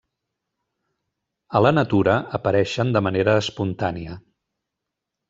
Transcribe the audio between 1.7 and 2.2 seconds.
natura